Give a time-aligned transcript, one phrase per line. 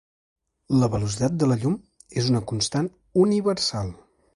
[0.83, 1.77] La velocitat de la llum
[2.23, 2.95] és una constant
[3.29, 3.99] universal.